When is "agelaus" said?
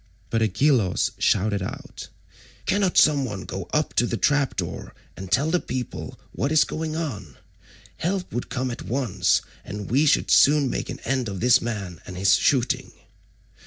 0.41-1.11